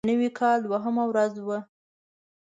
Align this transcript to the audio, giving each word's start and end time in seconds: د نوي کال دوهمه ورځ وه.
د 0.03 0.05
نوي 0.11 0.29
کال 0.39 0.57
دوهمه 0.65 1.03
ورځ 1.11 1.33
وه. 1.45 1.59